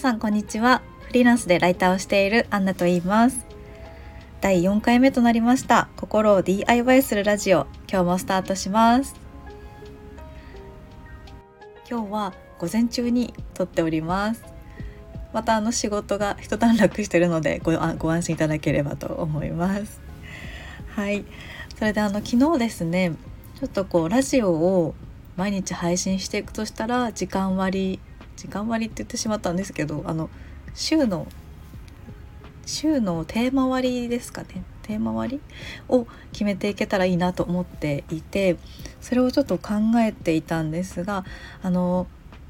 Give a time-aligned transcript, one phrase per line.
[0.00, 0.80] さんこんにちは。
[1.02, 3.44] フリーランスでライターをしているアンナと言います。
[4.40, 5.90] 第4回目となりました。
[5.96, 7.66] 心を DIY するラジオ。
[7.86, 9.14] 今日もスタートします。
[11.86, 14.42] 今日は午前中に撮っております。
[15.34, 20.00] またあの仕事が一段落してるのでごご安心いただければと思います。
[20.96, 21.26] はい。
[21.78, 23.12] それであの昨日ですね
[23.60, 24.94] ちょっとこうラジオを
[25.36, 28.00] 毎日配信していくとしたら時間割
[28.40, 30.30] 時間割って言ってしまったんですけどあの
[30.74, 31.26] 週の
[32.64, 34.64] 週のテーマ割ですかね。
[34.82, 35.40] テーマ割
[35.88, 38.56] を決めていけたらいいなと思っていて
[39.00, 41.24] それをちょっと考えていたんですが
[41.62, 42.06] あの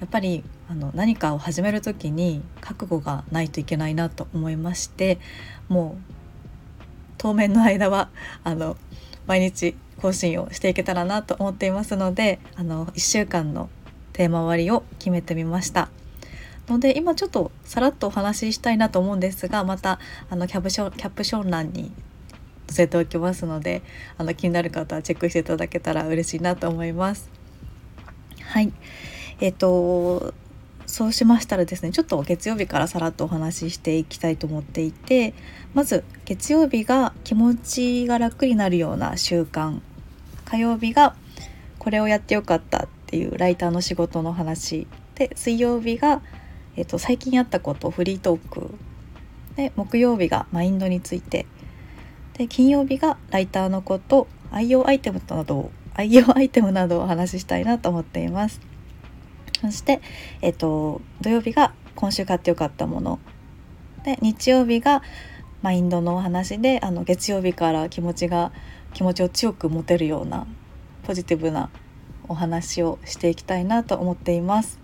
[0.00, 5.18] やっぱりあの何かを始める時に覚悟がないといけないなと思いまして
[5.68, 6.12] もう
[7.18, 8.08] 当面の間は
[8.44, 8.76] あの
[9.26, 13.68] 毎日更新をしていけたらなと思っていますのであの1週間の
[14.12, 15.88] テーマ割を決めてみました。
[16.68, 19.98] ので今ちょっとさらっとお話ししたいなと思うんですがまた
[20.30, 21.92] あのキャプションキャプション欄に
[22.68, 23.82] 載せておきますので
[24.16, 27.28] あの気になる方はチェックしていただけたら嬉しいなと思います。
[28.42, 28.72] はい。
[29.40, 30.34] えっ、ー、と
[30.86, 35.32] そうしましたらですねちょっと月曜日からさらっとお話ししていきたいと思っていて
[35.74, 39.80] まず月曜日が気持ちが楽になるような習慣。
[40.44, 41.16] 火曜日が
[41.78, 42.88] これをやってよかった。
[43.12, 46.22] っていうライターの仕事の話で水曜日が、
[46.76, 48.70] えーと、最近やったことフリートーク
[49.54, 51.44] で木曜日がマインドについて
[52.38, 58.62] で金曜日がライターのこと愛用アイテムなど愛用アイテムなどをお話ししたいなと思っています。
[59.60, 60.00] そして、
[60.40, 63.18] えっと、土曜日が今週買ってよかったもの
[64.04, 65.02] で日曜日が
[65.60, 68.52] マインドのお話であの月曜日から気持ちが
[68.94, 70.46] 気持ちを強く持てるような
[71.02, 71.68] ポジティブな
[72.28, 74.78] お話をしていきたいなと思っています。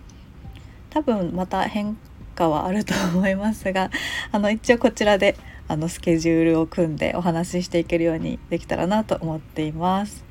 [0.89, 1.97] 多分また変
[2.35, 3.91] 化はあると思いますが
[4.31, 5.35] あの一応こちらで
[5.67, 10.23] あのスケジュールを組んでお話ししていけるようにできたらなと思っています。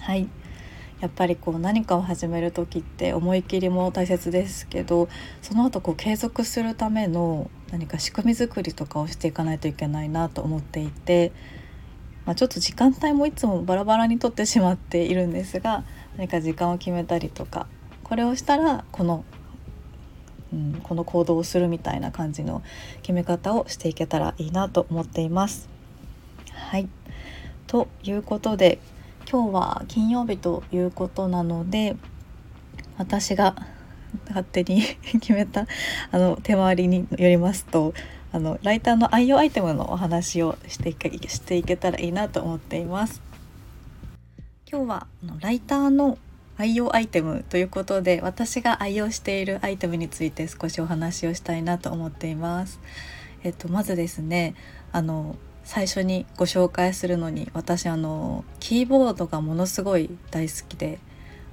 [0.00, 0.28] はい。
[1.00, 5.08] やっぱりこう何かを始める時って思い切りも大切ですけど
[5.42, 11.32] その後こう継続するための何か仕組み作りとかをしていかないといけないなと思っていて、
[12.24, 15.84] まあ、ちょっと時間帯もいつもバラバラにとってしまっているんですが
[16.16, 17.66] 何か時間を決めたりとか
[18.04, 19.24] これをしたらこの、
[20.52, 22.62] うん、この行動をするみたいな感じの
[23.02, 25.68] 決め方をしていけたらいいなと思っています。
[26.52, 26.88] はい
[27.66, 28.78] ということで
[29.30, 31.96] 今日は金曜日ということなので
[32.98, 33.56] 私が
[34.28, 34.82] 勝手に
[35.20, 35.66] 決めた
[36.10, 37.94] あの手回りによりますと
[38.32, 43.20] あのライターの愛用アイテムのお話をしていけしていけたらいいなと思っています。
[44.70, 46.16] 今日はあのライターの
[46.56, 52.80] 愛用アイテムということで私が愛用しているアイテムについて少しお話をしたいなと思っています。
[53.44, 54.54] えっと、まずですね
[54.92, 61.00] あの最初にご紹介するのに私あのキーボードがものすごい大好きで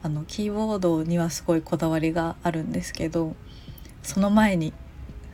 [0.02, 3.36] あのキーボードにはすごいこだわりがあるんですけど
[4.02, 4.74] その前に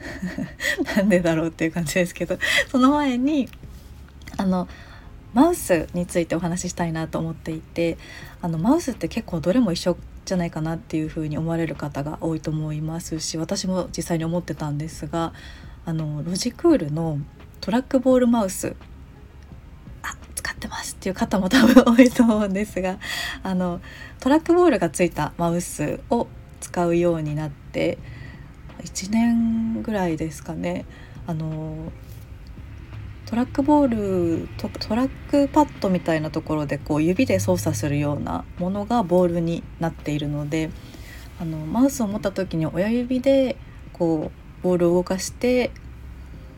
[0.95, 2.37] なんでだろうっていう感じですけど
[2.69, 3.49] その前に
[4.37, 4.67] あの
[5.33, 7.97] マウスについてお話ししたいなと思っていて
[8.41, 15.33] あのマウスって結構どれも一緒じゃないかなっていうふうに思われる方が多いと思いますし私も実際に思ってたんですが
[15.85, 17.19] あのロジクールの
[17.61, 18.75] トラックボールマウス
[20.01, 22.97] あ使ってますっていう方も多分多いと思うんですが
[23.43, 23.81] あの
[24.19, 26.27] トラックボールがついたマウスを
[26.59, 27.99] 使うようになって
[28.85, 30.85] 1年ぐらいですかね
[31.27, 31.91] あの
[33.25, 40.69] トラックボールトトラックパッドみたいなところでこう指で操作するようなものがボールになっているので
[41.39, 43.57] あのマウスを持った時に親指で
[43.93, 44.31] こ
[44.61, 45.71] うボールを動かして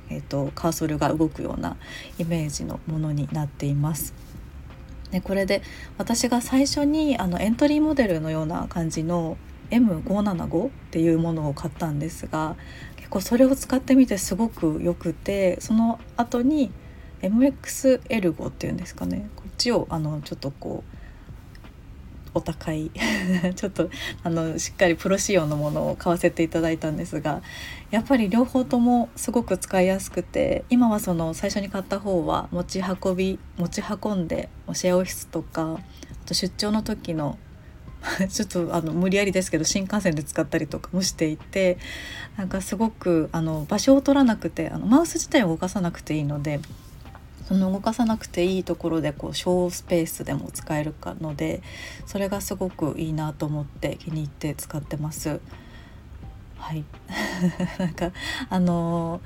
[0.10, 1.78] えーと、カーソルが動くような
[2.18, 4.14] イメージのものになっています。
[5.12, 5.62] でこれで
[5.98, 9.38] 私が最初にあのエントリーモデルのような感じの
[9.72, 12.56] M575 っていうものを買ったんですが
[12.96, 16.72] 結構それを使ってみてすごくよくてその後に
[17.22, 19.30] MXL5 っていうんですかね。
[19.36, 20.98] こっちをあのちょっとこう
[22.38, 22.92] お高い
[23.56, 23.90] ちょっと
[24.24, 27.42] あのしっかりプロ仕様のものを買わせていただいたんですが
[27.90, 37.38] やっぱり両方ともすごく使いやすくて今はその最初に買った方は持ち運び持ち運んでシェアオフィスとかあと出張の時の
[38.30, 41.78] ちょっとあの無理やりですけど新幹線で使ったりとかもしていて
[42.38, 46.60] なんかすごくあの場所を取らなくてあのマウス自体を動かさなくていいので
[47.48, 51.62] その動かさなくていいところでこう小スペースでも使えるかので
[52.06, 55.40] それがすごくいいなと思って気に入って使ってます。
[56.58, 56.84] はい
[57.80, 58.12] なんか
[58.50, 59.22] あの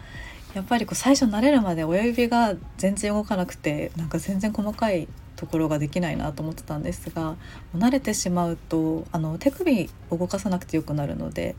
[0.53, 7.35] ー、やっぱりこう最初慣れるまで親指が全然動かなくてなんか全然細かいところができないなと思ってたんですが
[7.75, 11.55] 慣れてしまうとあの手首を動かさなくてよくなるので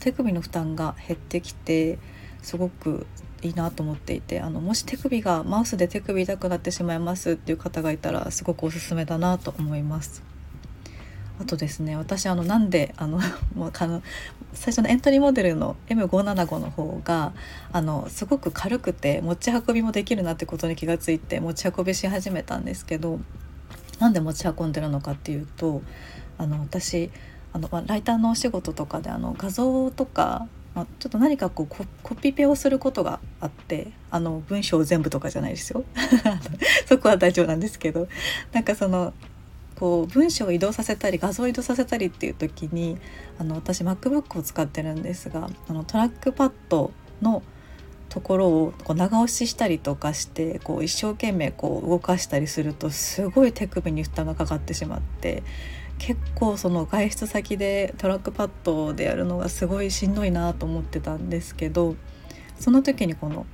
[0.00, 1.98] 手首の負担が減ってきて
[2.42, 3.06] すごく
[3.42, 10.31] いいなと思っていてあのもし手首がマウスで手首痛くなってしまいますっていう方がいたらすごくおすすめだなと思います。
[11.42, 11.96] あとですね。
[11.96, 13.18] 私あのなんであの
[13.54, 14.00] もうあの
[14.52, 17.32] 最初のエントリーモデルの M575 の方が
[17.72, 23.18] あのすごく軽くて持ち運びもできるなってことに気がついて持ち運びし始めたんですけど
[23.98, 25.82] なんで持ち運んでるのかっていうと
[26.38, 27.10] あの私
[27.52, 35.84] あの、ライターのお仕事とかであの画像とか、まあ、ちょっと何かこうコピペをすることがあってあの文章全部とかじゃないですよ。
[36.86, 38.08] そこは大丈夫なんですけど
[38.52, 39.12] なんかその
[39.82, 42.98] こう文章を移動させたり画像を移動させたりっていう時に
[43.36, 47.42] あの私 MacBook を使ってるんですがあのトラックパッドの
[48.08, 55.42] ところをこう長押ししたりとかしてこう一生懸命こう動かしたりするとすごい手首に負担がかかってしまって
[55.98, 61.96] 結構その外出先でトラックパッドでやるのがすごいしんどいなと思ってたんですけど
[62.56, 63.46] その時にこの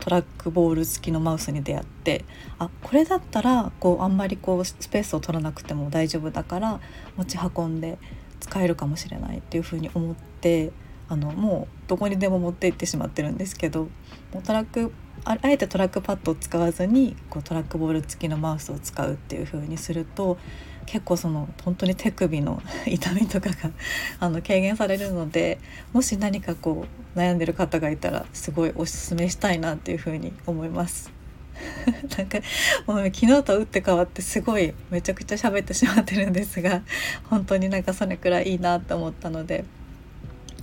[0.00, 2.24] トラックボール付きのマウスに出会って
[2.58, 6.80] あこれだったらこうあんまりこうスペースを取らなくても大丈夫だから
[7.16, 7.98] 持ち運んで
[8.40, 10.72] 使えるかもしれないっていうふうに思って
[11.08, 13.88] あのもうどこにでも持って行ってしまってるんですけど
[14.32, 14.92] もうトラック
[15.24, 20.38] あえてトラックパッドを使わずにこうトラックボール付きのマウスを使うっていう風にすると
[20.86, 23.70] 結構その本当に手首の 痛みとかが
[24.18, 25.58] あの軽減されるので
[25.92, 31.12] もし何かこう悩んでる方がいたらすごいおすすめしたいなっていう風に思います。
[32.16, 32.38] なんか
[32.86, 36.82] もう昨日と打って変わってすごいめちゃくちゃ喋ってしまってるんですが
[37.24, 39.66] 本当になんかそれくらいいいなと思ったので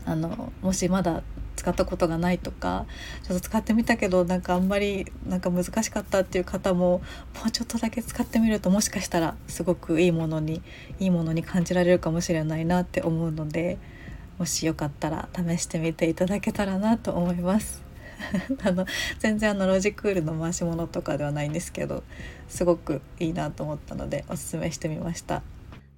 [0.05, 1.21] あのもしまだ
[1.57, 2.85] 使ったことがないとか
[3.23, 7.01] ちょっと使ってみたけどなんかあんまりなんか難しかったっていう方もも
[7.47, 10.61] うちょっとだけ使ってみるともしかしたらすごくいいものに
[10.99, 13.77] いいものに感じられるかもしれないなって思うので
[14.37, 17.87] もしよかったら試してみていただけたらなと思います。
[18.63, 18.85] あの
[19.19, 22.03] 全然あのロジクールの回し物とかではないんですけど
[22.49, 25.43] すごくいいなと思ったのでおすすめしてみました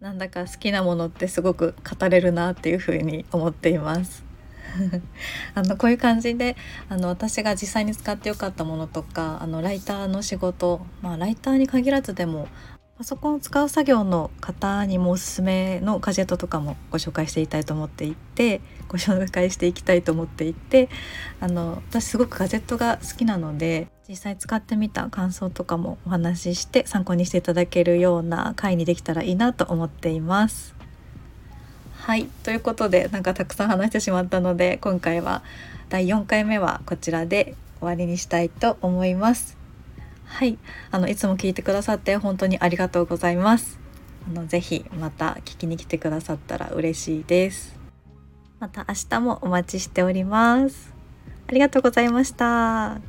[0.02, 4.29] なんだか好きなものってすごく語れるなっていうふうに思っています
[5.56, 6.56] あのこういう感じで
[6.90, 12.48] あの私が実際に使ってよかったものとかあのライターの仕事、まあ、ライターに限らずでも
[13.00, 20.90] パソコンを使う作業の方にもおすすめのガジェットとかもご紹介していきたいと思っていてご紹介していきたいと思っていて
[21.40, 30.79] あの私すごくガジェットが好きなので実際使ってみた感想とかもお話しして参考にしていただけるような回にできたらいいなと思っています。
[32.02, 35.44] はいということでなんかたくさん話してしまったので今回は
[35.90, 39.58] 第4回目はこちらで終わりにしたいと思います。
[40.26, 40.58] はい、
[40.92, 43.80] あのいつも聞いてくださって本当にありがとうございます。
[44.28, 47.76] あのぜひまた聞きに来てくださったら嬉しいです。
[48.60, 50.94] また明日もお待ちしております。
[51.48, 53.09] ありがとうございました。